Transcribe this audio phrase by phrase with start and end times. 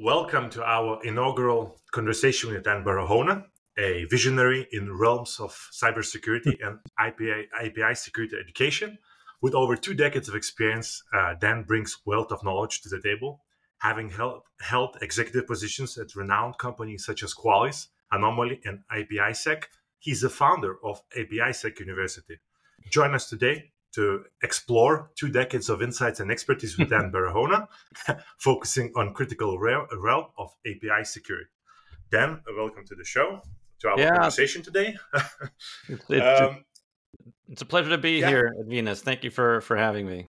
[0.00, 6.78] Welcome to our inaugural conversation with Dan Barahona, a visionary in realms of cybersecurity and
[7.00, 8.98] API, API security education.
[9.42, 13.40] With over two decades of experience, uh, Dan brings wealth of knowledge to the table,
[13.78, 19.64] having held, held executive positions at renowned companies such as Qualys, Anomali, and APISec.
[19.98, 22.38] He's the founder of APISec University.
[22.88, 27.68] Join us today to explore two decades of insights and expertise with Dan Barahona,
[28.38, 31.50] focusing on critical realm of API security.
[32.10, 33.42] Dan, welcome to the show,
[33.80, 34.14] to our yeah.
[34.14, 34.96] conversation today.
[35.88, 36.64] it's, it's, um,
[37.48, 38.28] it's, a pleasure to be yeah.
[38.28, 39.02] here at Venus.
[39.02, 40.26] Thank you for for having me.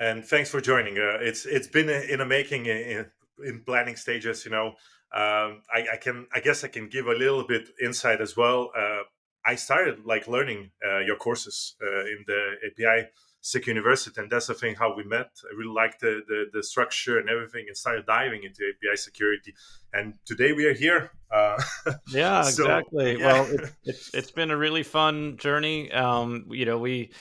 [0.00, 0.98] And thanks for joining.
[0.98, 3.06] Uh, it's it's been in a making in,
[3.44, 4.44] in planning stages.
[4.44, 4.66] You know,
[5.14, 8.70] um, I, I, can I guess I can give a little bit insight as well.
[8.76, 9.02] Uh,
[9.46, 13.08] I started like learning uh, your courses uh, in the API
[13.40, 15.30] Sec University, and that's the thing how we met.
[15.44, 19.54] I really liked the, the, the structure and everything, and started diving into API security.
[19.92, 21.12] And today we are here.
[21.30, 21.62] Uh,
[22.08, 23.18] yeah, so, exactly.
[23.20, 23.26] Yeah.
[23.26, 25.92] Well, it, it's it's been a really fun journey.
[25.92, 27.12] Um, you know, we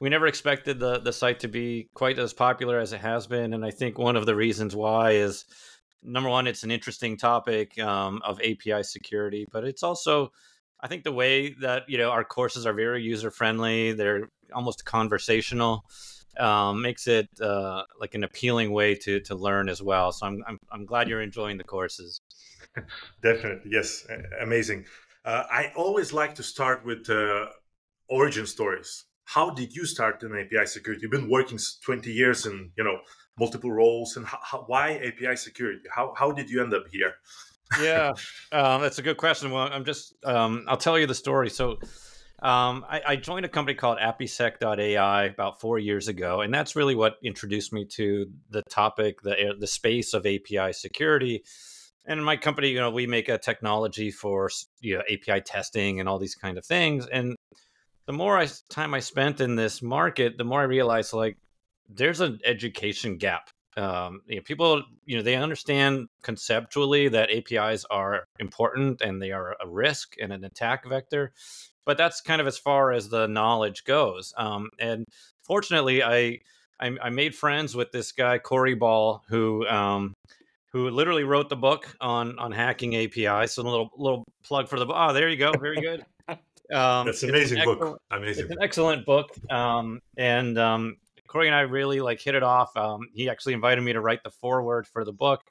[0.00, 3.54] we never expected the the site to be quite as popular as it has been,
[3.54, 5.46] and I think one of the reasons why is
[6.02, 10.32] number one, it's an interesting topic um, of API security, but it's also
[10.82, 14.84] I think the way that you know our courses are very user friendly, they're almost
[14.84, 15.84] conversational,
[16.38, 20.12] um, makes it uh, like an appealing way to to learn as well.
[20.12, 22.20] So I'm I'm, I'm glad you're enjoying the courses.
[23.22, 24.06] Definitely, yes,
[24.40, 24.84] amazing.
[25.24, 27.46] Uh, I always like to start with uh,
[28.08, 29.04] origin stories.
[29.24, 31.02] How did you start in API security?
[31.02, 33.00] You've been working 20 years in you know
[33.38, 35.82] multiple roles, and how, how, why API security?
[35.94, 37.14] How how did you end up here?
[37.80, 38.12] Yeah,
[38.52, 39.50] um, that's a good question.
[39.50, 41.50] Well, I'm just, um, I'll tell you the story.
[41.50, 41.78] So,
[42.42, 46.94] um, I, I, joined a company called APISec.ai about four years ago, and that's really
[46.94, 51.44] what introduced me to the topic, the the space of API security.
[52.06, 54.48] And in my company, you know, we make a technology for
[54.80, 57.06] you know API testing and all these kind of things.
[57.06, 57.36] And
[58.06, 61.36] the more I, time I spent in this market, the more I realized like
[61.90, 63.50] there's an education gap
[63.80, 69.32] um, you know, people, you know, they understand conceptually that APIs are important and they
[69.32, 71.32] are a risk and an attack vector,
[71.86, 74.34] but that's kind of as far as the knowledge goes.
[74.36, 75.04] Um, and
[75.42, 76.40] fortunately, I,
[76.78, 80.12] I, I made friends with this guy Corey Ball who um,
[80.72, 83.54] who literally wrote the book on on hacking APIs.
[83.54, 84.96] So a little little plug for the book.
[84.98, 85.52] Oh, there you go.
[85.52, 86.04] Very good.
[86.72, 88.00] Um, That's an amazing book.
[88.12, 88.44] Amazing.
[88.44, 89.30] It's an excellent book.
[89.50, 90.98] Um, and um,
[91.30, 92.76] Corey and I really like hit it off.
[92.76, 95.42] Um, he actually invited me to write the foreword for the book,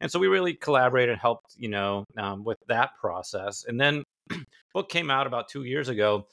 [0.00, 3.64] and so we really collaborated and helped, you know, um, with that process.
[3.66, 4.04] And then
[4.74, 6.28] book came out about two years ago,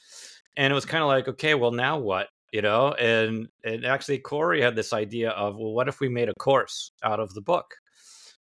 [0.55, 2.27] and it was kind of like, okay, well now what?
[2.53, 6.29] You know, and and actually Corey had this idea of, well, what if we made
[6.29, 7.75] a course out of the book?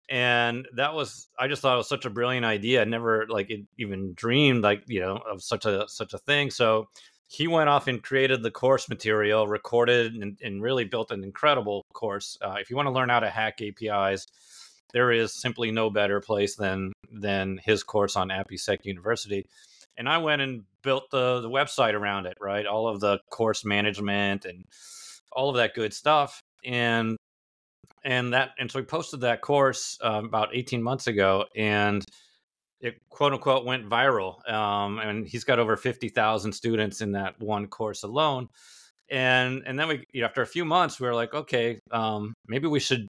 [0.09, 3.51] and that was i just thought it was such a brilliant idea i never like
[3.77, 6.87] even dreamed like you know of such a such a thing so
[7.27, 11.85] he went off and created the course material, recorded, and, and really built an incredible
[11.93, 12.37] course.
[12.41, 14.27] Uh, if you want to learn how to hack APIs,
[14.93, 19.45] there is simply no better place than than his course on APISec University.
[19.97, 22.65] And I went and built the the website around it, right?
[22.65, 24.63] All of the course management and
[25.31, 26.39] all of that good stuff.
[26.63, 27.17] And
[28.03, 32.05] and that and so we posted that course uh, about 18 months ago and
[32.81, 34.47] it quote unquote went viral.
[34.49, 38.49] Um, and he's got over 50,000 students in that one course alone.
[39.09, 42.33] And, and then we, you know, after a few months, we were like, okay, um,
[42.47, 43.07] maybe we should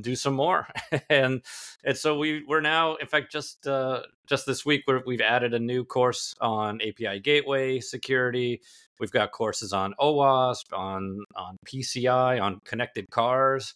[0.00, 0.68] do some more.
[1.10, 1.42] and,
[1.84, 5.54] and so we, we're now, in fact, just, uh, just this week, we have added
[5.54, 8.60] a new course on API gateway security.
[9.00, 13.74] We've got courses on OWASP, on, on PCI, on connected cars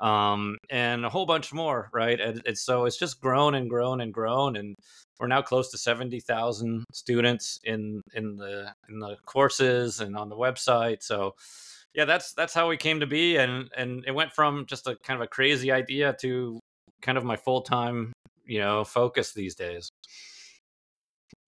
[0.00, 2.20] um, and a whole bunch more, right?
[2.20, 4.74] And it's so it's just grown and grown and grown, and
[5.18, 10.28] we're now close to seventy thousand students in in the in the courses and on
[10.28, 11.02] the website.
[11.02, 11.34] So,
[11.94, 14.96] yeah, that's that's how we came to be, and and it went from just a
[15.02, 16.60] kind of a crazy idea to
[17.02, 18.12] kind of my full time,
[18.46, 19.88] you know, focus these days.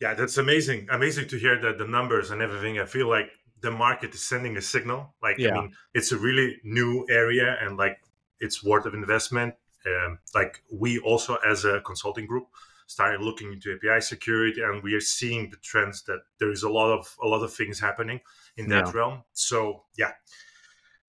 [0.00, 0.88] Yeah, that's amazing.
[0.90, 2.78] Amazing to hear that the numbers and everything.
[2.78, 3.30] I feel like
[3.60, 5.14] the market is sending a signal.
[5.22, 5.50] Like, yeah.
[5.50, 7.98] I mean, it's a really new area, and like
[8.40, 9.54] it's worth of investment.
[9.86, 12.46] Um, like we also, as a consulting group,
[12.86, 16.68] started looking into API security, and we are seeing the trends that there is a
[16.68, 18.20] lot of a lot of things happening
[18.56, 18.92] in that yeah.
[18.92, 19.22] realm.
[19.32, 20.12] So yeah,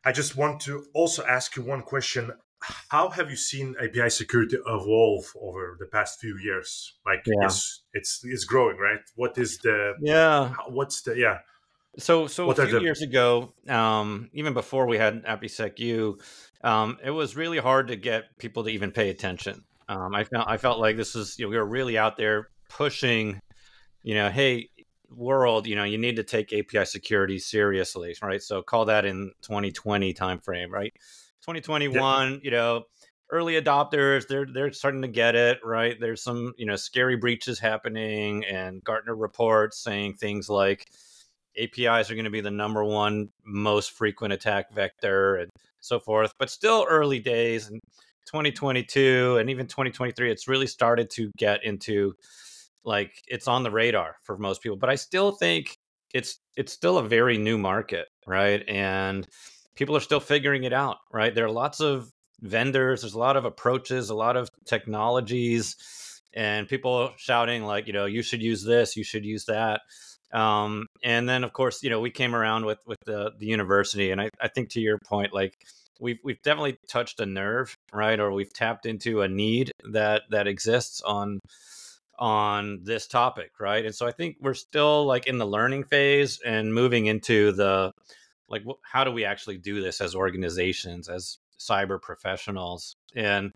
[0.06, 2.31] I just want to also ask you one question.
[2.89, 6.94] How have you seen API security evolve over the past few years?
[7.06, 7.45] Like yeah.
[7.45, 9.01] it's it's it's growing, right?
[9.16, 10.54] What is the yeah?
[10.69, 11.39] What's the yeah?
[11.98, 16.20] So, so what a few years ago, um, even before we had APISec U,
[16.64, 19.64] um, it was really hard to get people to even pay attention.
[19.90, 22.50] Um, I felt I felt like this is you know, we were really out there
[22.70, 23.42] pushing,
[24.04, 24.70] you know, hey
[25.16, 28.42] world, you know, you need to take API security seriously, right?
[28.42, 30.94] So call that in 2020 timeframe, right?
[31.42, 32.84] 2021, you know,
[33.32, 35.98] early adopters, they're they're starting to get it, right?
[36.00, 40.90] There's some, you know, scary breaches happening and Gartner reports saying things like
[41.57, 45.50] APIs are going to be the number one most frequent attack vector and
[45.80, 47.80] so forth, but still early days and
[48.27, 52.13] 2022 and even 2023 it's really started to get into
[52.86, 55.75] like it's on the radar for most people but i still think
[56.13, 58.63] it's it's still a very new market right?
[58.68, 59.27] And
[59.75, 61.33] people are still figuring it out right?
[61.33, 62.12] There are lots of
[62.42, 65.75] vendors there's a lot of approaches a lot of technologies
[66.33, 69.81] and people shouting like you know you should use this you should use that
[70.33, 74.12] um, and then of course you know we came around with with the the university
[74.12, 75.54] and i, I think to your point like
[76.00, 80.48] we've we've definitely touched a nerve right or we've tapped into a need that that
[80.48, 81.39] exists on
[82.22, 83.83] on this topic, right?
[83.83, 87.92] And so I think we're still like in the learning phase and moving into the
[88.48, 92.94] like wh- how do we actually do this as organizations as cyber professionals?
[93.16, 93.51] And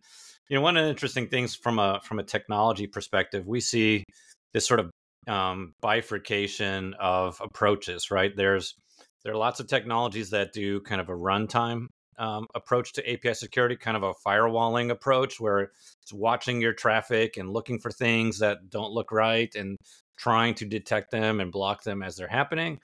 [0.50, 4.04] you know, one of the interesting things from a from a technology perspective, we see
[4.52, 4.90] this sort of
[5.28, 8.36] um, bifurcation of approaches, right?
[8.36, 8.76] There's
[9.24, 11.88] there are lots of technologies that do kind of a runtime
[12.18, 17.38] um, approach to API security, kind of a firewalling approach where it's watching your traffic
[17.38, 19.78] and looking for things that don't look right and
[20.16, 22.80] trying to detect them and block them as they're happening.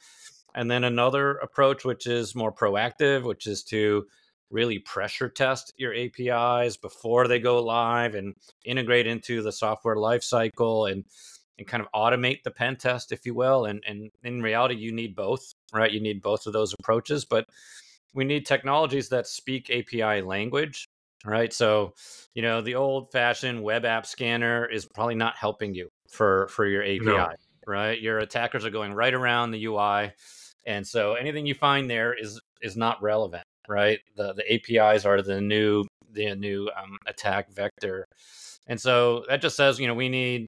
[0.53, 4.07] And then another approach, which is more proactive, which is to
[4.49, 8.35] really pressure test your APIs before they go live and
[8.65, 11.05] integrate into the software lifecycle and
[11.57, 13.65] and kind of automate the pen test, if you will.
[13.65, 15.91] And and in reality, you need both, right?
[15.91, 17.45] You need both of those approaches, but
[18.13, 20.87] we need technologies that speak API language,
[21.25, 21.53] right?
[21.53, 21.93] So,
[22.33, 26.65] you know, the old fashioned web app scanner is probably not helping you for for
[26.65, 27.29] your API, no.
[27.65, 27.99] right?
[27.99, 30.11] Your attackers are going right around the UI.
[30.65, 33.99] And so anything you find there is is not relevant, right?
[34.15, 38.05] The the APIs are the new the new um, attack vector.
[38.67, 40.47] And so that just says, you know, we need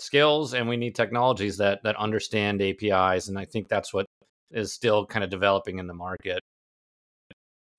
[0.00, 4.06] skills and we need technologies that that understand APIs and I think that's what
[4.50, 6.40] is still kind of developing in the market.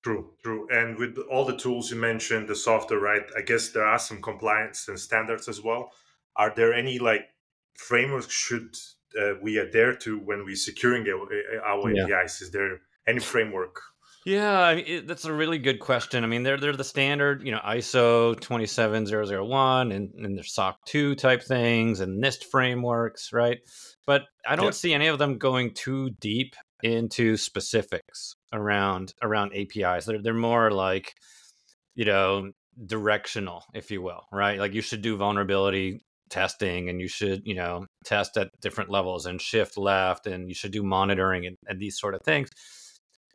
[0.02, 0.66] True, true.
[0.70, 3.22] And with all the tools you mentioned, the software, right?
[3.36, 5.92] I guess there are some compliance and standards as well.
[6.36, 7.28] Are there any like
[7.74, 8.74] frameworks should
[9.20, 11.06] uh, we adhere to when we securing
[11.64, 12.04] our yeah.
[12.04, 12.40] APIs?
[12.40, 13.80] Is there any framework?
[14.26, 16.24] Yeah, I mean, it, that's a really good question.
[16.24, 21.14] I mean, they're they're the standard, you know, ISO 27001 and and there's SOC 2
[21.14, 23.58] type things and NIST frameworks, right?
[24.06, 24.70] But I don't yeah.
[24.72, 30.04] see any of them going too deep into specifics around around APIs.
[30.04, 31.14] They're they're more like,
[31.94, 32.52] you know,
[32.86, 34.58] directional, if you will, right?
[34.58, 39.24] Like you should do vulnerability testing and you should, you know, test at different levels
[39.26, 42.50] and shift left and you should do monitoring and, and these sort of things.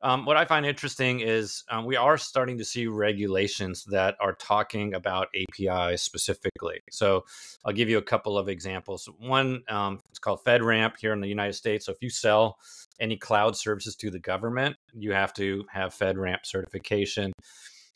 [0.06, 4.36] Um, what I find interesting is um, we are starting to see regulations that are
[4.36, 6.80] talking about APIs specifically.
[6.92, 7.26] So
[7.66, 9.10] I'll give you a couple of examples.
[9.18, 11.88] One, um, it's called FedRAMP here in the United States.
[11.88, 12.60] So if you sell
[13.00, 17.34] any cloud services to the government, you have to have FedRAMP certification.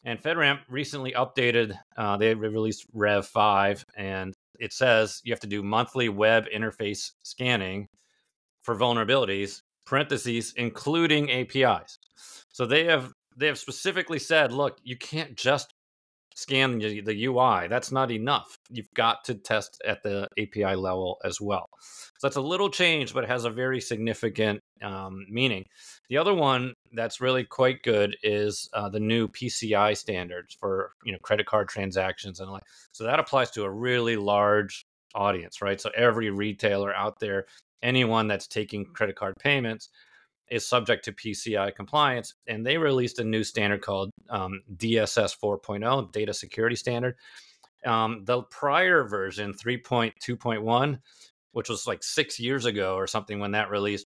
[0.04, 5.48] And FedRAMP recently updated, uh, they released Rev 5, and it says you have to
[5.48, 7.86] do monthly web interface scanning
[8.64, 11.99] for vulnerabilities, parentheses, including APIs.
[12.60, 15.74] So they have they have specifically said, look, you can't just
[16.36, 17.70] scan the, UI.
[17.70, 18.58] That's not enough.
[18.70, 21.70] You've got to test at the API level as well.
[21.80, 25.64] So that's a little change, but it has a very significant um, meaning.
[26.10, 31.14] The other one that's really quite good is uh, the new PCI standards for you
[31.14, 32.64] know credit card transactions and like.
[32.92, 34.86] So that applies to a really large
[35.16, 35.80] audience, right?
[35.80, 37.46] So every retailer out there,
[37.82, 39.88] anyone that's taking credit card payments
[40.50, 46.12] is subject to PCI compliance, and they released a new standard called um, DSS 4.0,
[46.12, 47.16] Data Security Standard.
[47.86, 51.00] Um, the prior version, 3.2.1,
[51.52, 54.06] which was like six years ago or something when that released,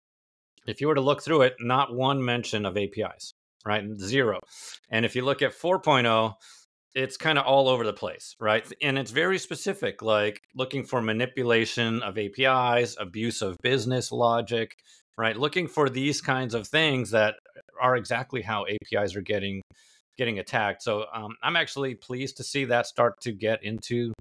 [0.67, 3.33] if you were to look through it, not one mention of APIs,
[3.65, 3.83] right?
[3.97, 4.39] Zero.
[4.89, 6.33] And if you look at 4.0,
[6.93, 8.69] it's kind of all over the place, right?
[8.81, 14.77] And it's very specific, like looking for manipulation of APIs, abuse of business logic,
[15.21, 15.37] right?
[15.37, 17.35] Looking for these kinds of things that
[17.79, 19.61] are exactly how APIs are getting
[20.17, 20.81] getting attacked.
[20.81, 24.13] So um, I'm actually pleased to see that start to get into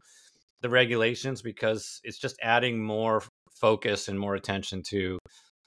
[0.60, 5.18] the regulations because it's just adding more focus and more attention to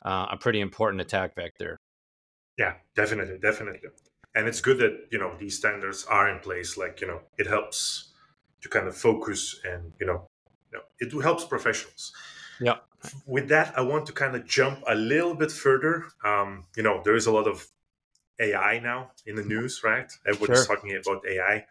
[0.05, 1.77] uh, a pretty important attack vector.
[2.57, 3.79] Yeah, definitely, definitely.
[4.35, 6.77] And it's good that you know these standards are in place.
[6.77, 8.13] Like you know, it helps
[8.61, 10.27] to kind of focus and you know,
[10.71, 12.13] you know it helps professionals.
[12.63, 12.77] Yeah.
[13.25, 16.05] With that, I want to kind of jump a little bit further.
[16.23, 17.67] Um, you know, there is a lot of
[18.39, 20.11] AI now in the news, right?
[20.25, 20.75] Everybody's sure.
[20.75, 21.65] talking about AI.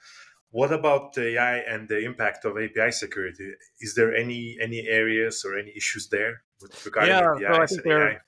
[0.51, 3.53] What about the AI and the impact of API security?
[3.81, 7.93] Is there any any areas or any issues there with regarding yeah, APIs so and
[7.93, 8.19] AI?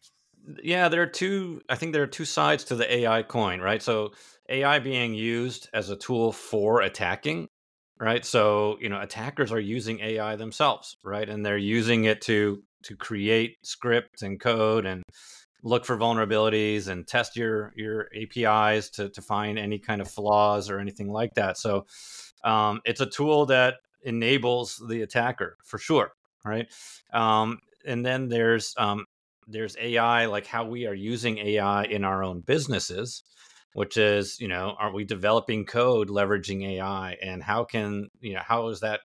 [0.63, 1.61] Yeah, there are two.
[1.69, 3.83] I think there are two sides to the AI coin, right?
[3.83, 4.13] So
[4.49, 7.49] AI being used as a tool for attacking,
[7.99, 8.25] right?
[8.25, 11.29] So you know, attackers are using AI themselves, right?
[11.29, 15.03] And they're using it to to create scripts and code and
[15.63, 20.71] look for vulnerabilities and test your your APIs to to find any kind of flaws
[20.71, 21.57] or anything like that.
[21.57, 21.87] So
[22.45, 26.13] um, it's a tool that enables the attacker for sure,
[26.45, 26.67] right?
[27.13, 29.07] Um, and then there's um,
[29.47, 33.23] there's AI, like how we are using AI in our own businesses,
[33.75, 38.43] which is you know are we developing code leveraging AI, and how can you know
[38.45, 39.01] how is that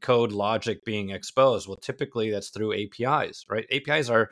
[0.00, 1.68] code logic being exposed?
[1.68, 3.66] Well, typically that's through APIs, right?
[3.70, 4.30] APIs are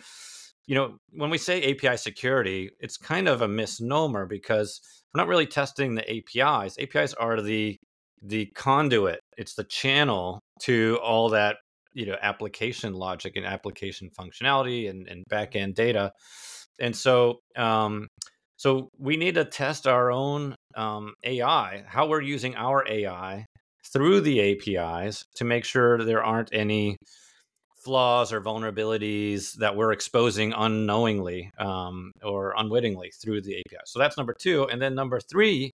[0.70, 4.80] you know, when we say API security, it's kind of a misnomer because
[5.12, 6.78] we're not really testing the APIs.
[6.78, 7.76] APIs are the
[8.22, 9.18] the conduit.
[9.36, 11.56] It's the channel to all that
[11.92, 16.12] you know application logic and application functionality and, and backend data.
[16.78, 18.06] And so um,
[18.60, 23.46] so we need to test our own um, AI, how we're using our AI
[23.90, 26.98] through the APIs to make sure there aren't any
[27.82, 33.80] flaws or vulnerabilities that we're exposing unknowingly um, or unwittingly through the API.
[33.86, 34.68] So that's number two.
[34.68, 35.70] And then number three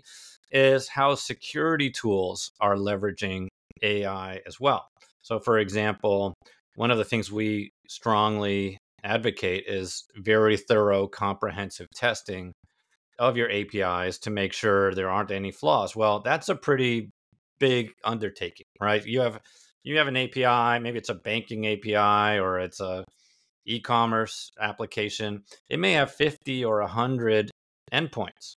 [0.52, 3.48] is how security tools are leveraging
[3.82, 4.86] AI as well.
[5.22, 6.34] So, for example,
[6.76, 12.52] one of the things we strongly advocate is very thorough, comprehensive testing
[13.18, 15.96] of your APIs to make sure there aren't any flaws.
[15.96, 17.10] Well, that's a pretty
[17.58, 19.04] big undertaking, right?
[19.04, 19.40] You have
[19.82, 23.04] you have an API, maybe it's a banking API or it's a
[23.66, 25.42] e-commerce application.
[25.68, 27.50] It may have 50 or 100
[27.92, 28.56] endpoints.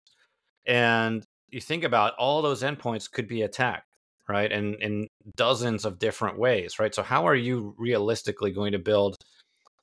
[0.67, 3.95] And you think about all those endpoints could be attacked,
[4.29, 4.51] right?
[4.51, 6.95] And in dozens of different ways, right?
[6.95, 9.17] So how are you realistically going to build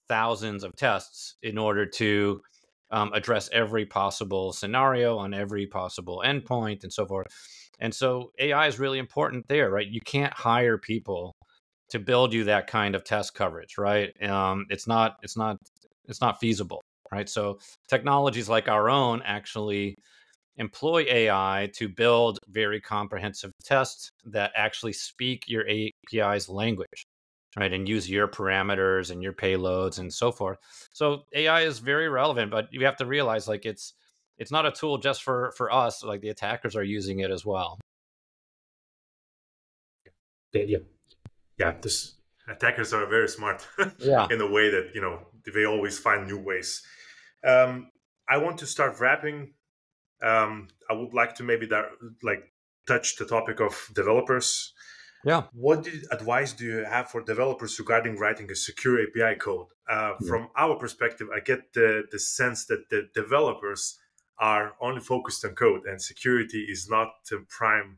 [0.07, 2.41] thousands of tests in order to
[2.95, 7.27] um, address every possible scenario on every possible endpoint and so forth?
[7.79, 9.87] And so AI is really important there, right?
[9.87, 11.35] You can't hire people
[11.89, 14.11] to build you that kind of test coverage, right?
[14.23, 15.57] Um, it's not, it's not,
[16.07, 17.29] it's not feasible, right?
[17.29, 17.59] So
[17.89, 19.95] technologies like our own actually
[20.57, 27.05] employ AI to build very comprehensive tests that actually speak your API's language,
[27.57, 27.71] right?
[27.71, 30.59] And use your parameters and your payloads and so forth.
[30.91, 33.93] So AI is very relevant, but you have to realize like it's
[34.37, 37.45] it's not a tool just for for us like the attackers are using it as
[37.45, 37.79] well.
[40.53, 40.77] Yeah
[41.57, 41.73] yeah.
[41.81, 42.15] This
[42.47, 43.67] attackers are very smart
[43.99, 44.27] yeah.
[44.29, 46.83] in a way that you know they always find new ways.
[47.45, 47.91] Um,
[48.27, 49.53] i want to start wrapping.
[50.23, 51.85] Um, i would like to maybe that
[52.23, 52.51] like
[52.87, 54.73] touch the topic of developers
[55.25, 55.43] yeah.
[55.53, 59.67] What did, advice do you have for developers regarding writing a secure api code?
[59.89, 60.27] Uh, yeah.
[60.27, 63.99] from our perspective i get the, the sense that the developers
[64.39, 67.97] are only focused on code and security is not the prime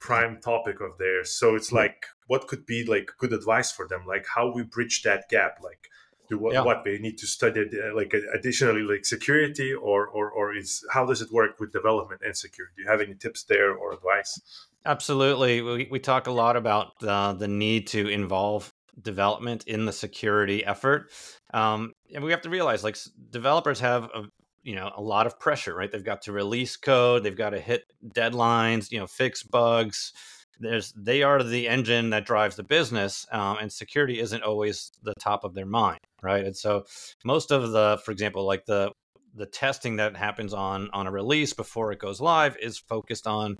[0.00, 1.30] prime topic of theirs.
[1.30, 4.04] So it's like what could be like good advice for them?
[4.06, 5.58] Like how we bridge that gap?
[5.62, 5.88] Like
[6.28, 6.62] do what, yeah.
[6.62, 11.06] what they need to study uh, like additionally like security or or or is how
[11.06, 12.74] does it work with development and security?
[12.76, 14.40] Do you have any tips there or advice?
[14.84, 15.60] Absolutely.
[15.60, 20.64] We, we talk a lot about uh, the need to involve development in the security
[20.64, 21.10] effort
[21.54, 22.96] um, and we have to realize like
[23.30, 24.24] developers have a,
[24.64, 25.90] you know a lot of pressure right?
[25.90, 30.12] They've got to release code they've got to hit deadlines you know fix bugs
[30.60, 35.14] there's they are the engine that drives the business um, and security isn't always the
[35.20, 36.44] top of their mind right?
[36.44, 36.84] And so
[37.24, 38.92] most of the for example like the
[39.34, 43.56] the testing that happens on on a release before it goes live is focused on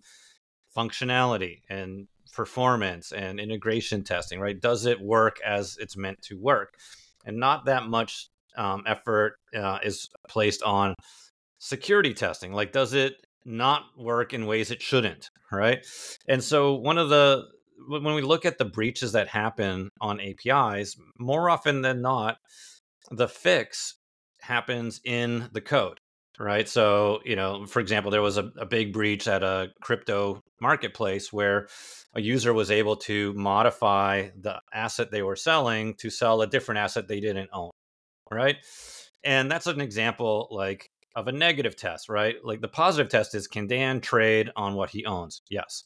[0.77, 4.61] functionality and performance and integration testing right?
[4.61, 6.75] Does it work as it's meant to work?
[7.25, 10.95] And not that much um, effort uh, is placed on
[11.59, 12.53] security testing.
[12.53, 13.15] Like, does it
[13.45, 15.31] not work in ways it shouldn't?
[15.51, 15.87] Right.
[16.29, 17.45] And so, one of the
[17.89, 22.39] when we look at the breaches that happen on APIs, more often than not,
[23.11, 23.95] the fix
[24.41, 26.01] happens in the code.
[26.39, 26.69] Right.
[26.69, 31.33] So, you know, for example, there was a, a big breach at a crypto marketplace
[31.33, 31.67] where
[32.15, 36.79] a user was able to modify the asset they were selling to sell a different
[36.79, 37.71] asset they didn't own
[38.31, 38.57] right?
[39.25, 42.37] And that's an example like of a negative test, right?
[42.45, 45.43] Like the positive test is can Dan trade on what he owns?
[45.51, 45.83] Yes.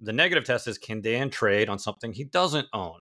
[0.00, 3.00] the negative test is can Dan trade on something he doesn't own?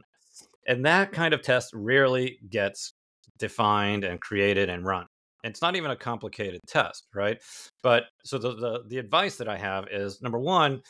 [0.67, 2.93] And that kind of test rarely gets
[3.37, 5.05] defined and created and run.
[5.43, 7.41] It's not even a complicated test, right?
[7.83, 10.81] But so the, the, the advice that I have is number one,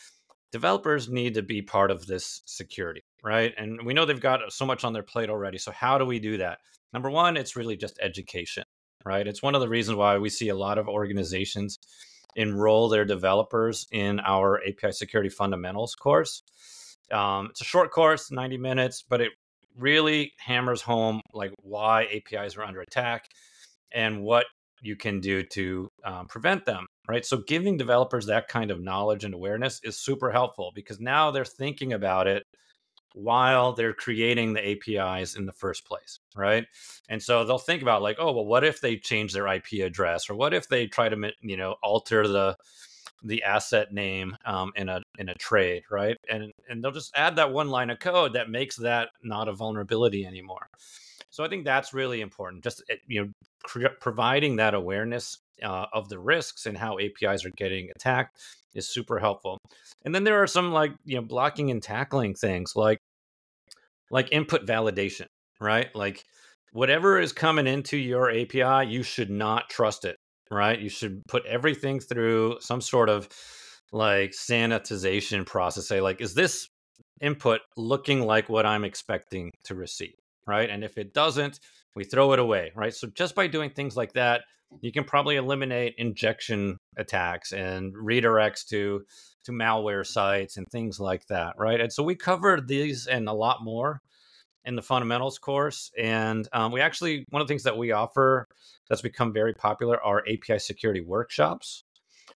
[0.51, 3.53] developers need to be part of this security, right?
[3.57, 5.57] And we know they've got so much on their plate already.
[5.57, 6.59] So how do we do that?
[6.93, 8.63] Number one, it's really just education,
[9.05, 9.27] right?
[9.27, 11.79] It's one of the reasons why we see a lot of organizations
[12.35, 16.43] enroll their developers in our API security fundamentals course.
[17.11, 19.31] Um, it's a short course, 90 minutes, but it
[19.77, 23.29] really hammers home like why APIs are under attack
[23.93, 24.45] and what
[24.81, 29.23] you can do to um, prevent them right so giving developers that kind of knowledge
[29.23, 32.43] and awareness is super helpful because now they're thinking about it
[33.15, 36.67] while they're creating the apis in the first place right
[37.09, 40.29] and so they'll think about like oh well what if they change their ip address
[40.29, 42.55] or what if they try to you know alter the
[43.25, 46.17] the asset name um, in a in a trade, right?
[46.29, 49.53] And and they'll just add that one line of code that makes that not a
[49.53, 50.69] vulnerability anymore.
[51.29, 52.63] So I think that's really important.
[52.63, 53.31] Just eh, you know,
[53.63, 58.37] cr- providing that awareness uh, of the risks and how APIs are getting attacked
[58.73, 59.57] is super helpful.
[60.03, 62.99] And then there are some like you know blocking and tackling things like
[64.11, 65.27] like input validation,
[65.59, 65.93] right?
[65.95, 66.23] Like
[66.73, 70.17] whatever is coming into your API, you should not trust it
[70.51, 70.79] right?
[70.79, 73.27] You should put everything through some sort of
[73.91, 75.87] like sanitization process.
[75.87, 76.67] Say, like, is this
[77.21, 80.13] input looking like what I'm expecting to receive,
[80.47, 80.69] right?
[80.69, 81.59] And if it doesn't,
[81.95, 82.93] we throw it away, right?
[82.93, 84.41] So just by doing things like that,
[84.81, 89.03] you can probably eliminate injection attacks and redirects to
[89.45, 91.79] to malware sites and things like that, right?
[91.79, 94.01] And so we covered these and a lot more
[94.65, 95.91] in the fundamentals course.
[95.97, 98.47] And um, we actually, one of the things that we offer
[98.89, 101.83] that's become very popular are API security workshops.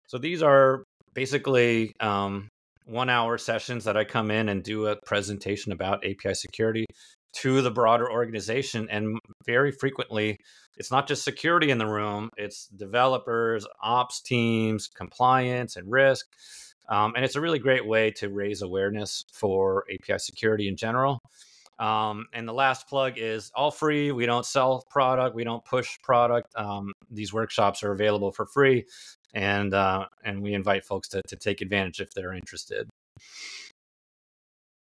[0.05, 0.83] So these are
[1.15, 2.49] basically um,
[2.85, 6.85] one hour sessions that I come in and do a presentation about API security
[7.31, 8.87] to the broader organization.
[8.89, 10.37] And very frequently,
[10.77, 16.27] it's not just security in the room, it's developers, ops teams, compliance, and risk.
[16.87, 21.21] Um, and it's a really great way to raise awareness for API security in general.
[21.77, 24.11] Um, and the last plug is all free.
[24.11, 25.35] We don't sell product.
[25.35, 26.53] We don't push product.
[26.55, 28.85] Um, these workshops are available for free,
[29.33, 32.89] and uh, and we invite folks to to take advantage if they're interested.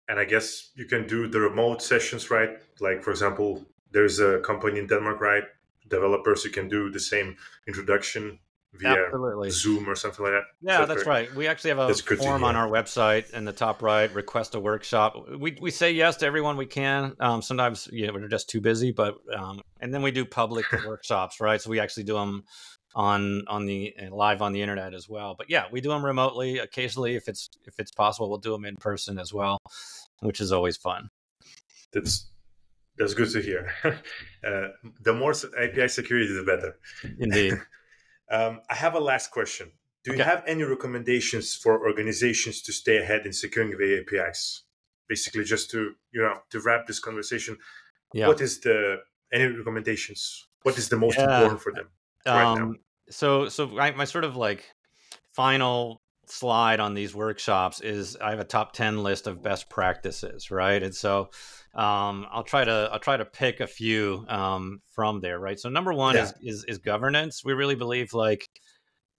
[0.08, 2.58] And I guess you can do the remote sessions, right?
[2.80, 5.44] Like for example, there's a company in Denmark, right?
[5.88, 7.38] Developers you can do the same
[7.68, 8.39] introduction
[8.78, 9.50] via Absolutely.
[9.50, 10.44] Zoom or something like that.
[10.62, 11.34] Yeah, that that's right.
[11.36, 14.13] We actually have a form on our website in the top right.
[14.13, 15.15] Request a workshop.
[15.38, 17.15] We we say yes to everyone we can.
[17.20, 20.65] Um, sometimes you know, we're just too busy, but um, and then we do public
[20.86, 21.62] workshops, right?
[21.62, 22.44] So we actually do them
[22.95, 25.36] on on the uh, live on the internet as well.
[25.38, 28.29] But yeah, we do them remotely occasionally if it's if it's possible.
[28.29, 29.60] We'll do them in person as well,
[30.21, 31.10] which is always fun.
[31.91, 32.27] That's
[32.97, 33.71] that's good to hear.
[33.84, 34.69] uh,
[35.01, 36.79] the more API security, the better.
[37.19, 37.62] Indeed.
[38.27, 39.71] Um, I have a last question.
[40.03, 44.63] Do you have any recommendations for organizations to stay ahead in securing the APIs?
[45.08, 47.55] Basically, just to you know to wrap this conversation,
[48.15, 48.27] yeah.
[48.27, 48.97] what is the
[49.31, 50.47] any recommendations?
[50.63, 51.36] What is the most yeah.
[51.36, 51.88] important for them
[52.25, 52.73] right um, now?
[53.10, 54.65] So, so my, my sort of like
[55.34, 60.52] final slide on these workshops is I have a top 10 list of best practices,
[60.52, 60.82] right?
[60.82, 61.30] And so
[61.74, 65.60] um, I'll try to I'll try to pick a few um, from there, right?
[65.60, 66.24] So number one yeah.
[66.24, 67.44] is, is is governance.
[67.44, 68.48] We really believe like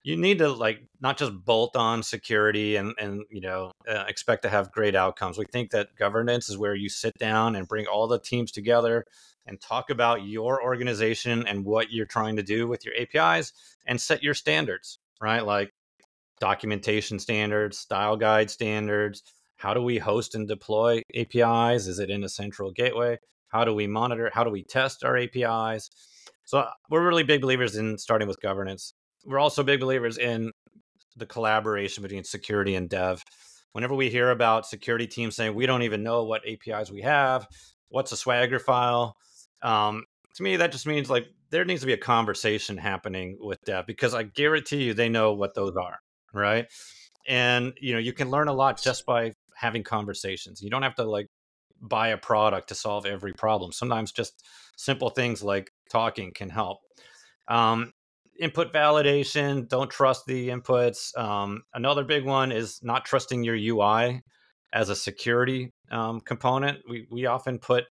[0.03, 4.43] you need to like not just bolt on security and and you know uh, expect
[4.43, 5.39] to have great outcomes.
[5.39, 9.05] We think that governance is where you sit down and bring all the teams together
[9.47, 13.53] and talk about your organization and what you're trying to do with your APIs
[13.87, 15.45] and set your standards, right?
[15.45, 15.73] Like
[16.41, 19.23] documentation standards, style guide standards,
[19.57, 21.87] how do we host and deploy APIs?
[21.87, 23.19] Is it in a central gateway?
[23.49, 24.31] How do we monitor?
[24.33, 25.91] How do we test our APIs?
[26.45, 28.93] So uh, we're really big believers in starting with governance.
[29.25, 30.53] We're also big believers in
[31.17, 33.25] the collaboration between security and dev.
[33.73, 37.47] Whenever we hear about security teams saying we don't even know what APIs we have,
[37.89, 39.17] what's a Swagger file,
[39.63, 43.63] um, to me that just means like there needs to be a conversation happening with
[43.65, 45.99] dev because I guarantee you they know what those are,
[46.33, 46.67] right?
[47.29, 50.63] And you know you can learn a lot just by having conversations.
[50.63, 51.29] You don't have to like
[51.81, 53.73] buy a product to solve every problem.
[53.73, 54.45] Sometimes just
[54.77, 56.79] simple things like talking can help.
[57.49, 57.93] Um,
[58.39, 61.17] input validation, don't trust the inputs.
[61.19, 64.23] Um, another big one is not trusting your UI
[64.73, 66.81] as a security um, component.
[66.89, 67.85] We, we often put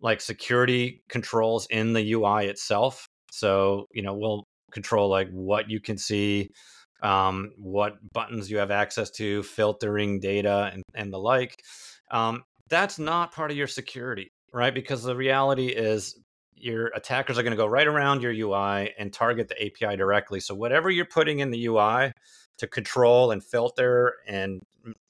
[0.00, 3.06] like security controls in the UI itself.
[3.30, 6.50] So, you know, we'll control like what you can see,
[7.02, 11.60] um, what buttons you have access to, filtering data, and, and the like.
[12.10, 14.74] Um, that's not part of your security, right?
[14.74, 16.18] Because the reality is
[16.54, 20.40] your attackers are going to go right around your UI and target the API directly.
[20.40, 22.12] So whatever you're putting in the UI
[22.58, 24.60] to control and filter and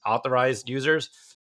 [0.05, 1.09] authorize users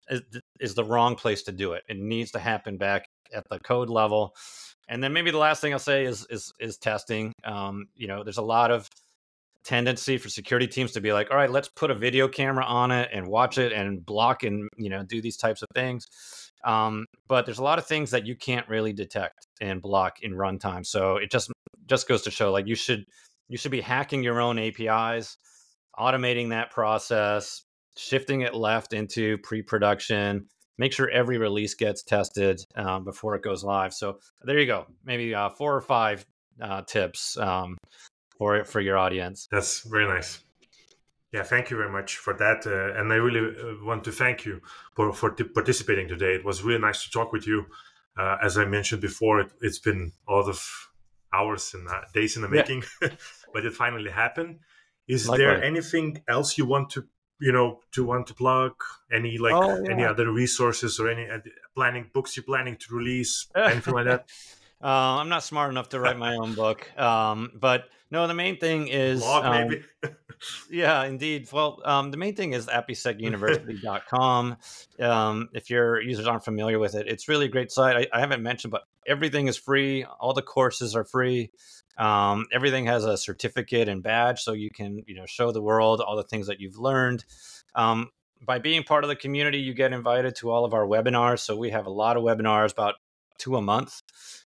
[0.09, 0.21] is,
[0.59, 1.83] is the wrong place to do it.
[1.87, 4.35] It needs to happen back at the code level.
[4.87, 7.33] And then maybe the last thing I'll say is is is testing.
[7.43, 8.87] Um, you know, there's a lot of
[9.63, 12.91] tendency for security teams to be like, all right, let's put a video camera on
[12.91, 16.07] it and watch it and block and you know do these types of things.
[16.63, 20.33] Um, but there's a lot of things that you can't really detect and block in
[20.33, 20.85] runtime.
[20.85, 21.51] So it just
[21.87, 23.05] just goes to show like you should
[23.49, 25.37] you should be hacking your own APIs,
[25.97, 27.63] automating that process,
[27.97, 30.47] shifting it left into pre-production.
[30.77, 33.93] Make sure every release gets tested um, before it goes live.
[33.93, 34.85] So there you go.
[35.05, 36.25] Maybe uh, four or five
[36.61, 37.77] uh, tips um,
[38.37, 39.47] for for your audience.
[39.51, 40.39] That's very nice.
[41.31, 44.45] Yeah, thank you very much for that, uh, and I really uh, want to thank
[44.45, 44.61] you
[44.95, 46.35] for for t- participating today.
[46.35, 47.65] It was really nice to talk with you.
[48.17, 50.89] Uh, as I mentioned before, it, has been a lot of
[51.33, 53.09] hours and uh, days in the making, yeah.
[53.53, 54.59] but it finally happened.
[55.07, 55.39] Is Likewise.
[55.39, 57.05] there anything else you want to
[57.39, 58.73] you know to want to plug
[59.11, 59.91] any like oh, yeah.
[59.91, 61.39] any other resources or any uh,
[61.75, 64.29] planning books you're planning to release anything like that
[64.83, 68.57] uh, i'm not smart enough to write my own book um, but no, the main
[68.57, 69.83] thing is blog, um, maybe.
[70.69, 71.51] yeah, indeed.
[71.51, 74.57] Well, um, the main thing is apisecuniversity.com.
[74.99, 77.95] um, if your users aren't familiar with it, it's really a great site.
[77.95, 80.03] I, I, haven't mentioned, but everything is free.
[80.03, 81.51] All the courses are free.
[81.97, 86.01] Um, everything has a certificate and badge, so you can you know show the world
[86.01, 87.23] all the things that you've learned.
[87.73, 88.09] Um,
[88.41, 91.39] by being part of the community, you get invited to all of our webinars.
[91.39, 92.95] So we have a lot of webinars, about
[93.37, 94.01] two a month,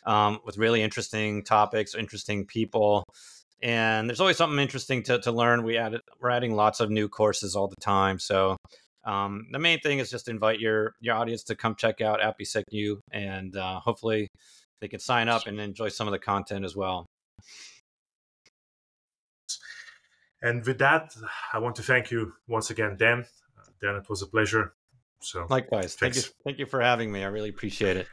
[0.05, 3.03] um, with really interesting topics, interesting people
[3.63, 5.63] and there's always something interesting to, to learn.
[5.63, 8.19] We added, we're adding lots of new courses all the time.
[8.19, 8.57] So
[9.05, 12.99] um, the main thing is just invite your your audience to come check out APISecU,
[13.11, 14.27] and uh, hopefully
[14.81, 17.05] they can sign up and enjoy some of the content as well.
[20.41, 21.15] And with that,
[21.53, 23.25] I want to thank you once again, Dan.
[23.81, 24.73] Dan, it was a pleasure.
[25.21, 26.15] So likewise, thanks.
[26.15, 27.23] thank you, thank you for having me.
[27.23, 28.07] I really appreciate it.